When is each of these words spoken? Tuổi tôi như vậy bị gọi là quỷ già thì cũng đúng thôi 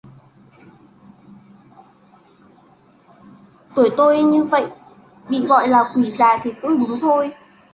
Tuổi 3.75 3.89
tôi 3.97 4.23
như 4.23 4.43
vậy 4.43 4.67
bị 5.29 5.45
gọi 5.45 5.67
là 5.67 5.91
quỷ 5.95 6.11
già 6.11 6.37
thì 6.43 6.51
cũng 6.61 6.79
đúng 6.79 6.99
thôi 6.99 7.31